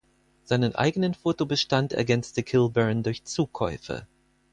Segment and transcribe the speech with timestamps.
[0.45, 4.07] Seinen eigenen Photobestand ergänzte Kilburn durch Zukäufe.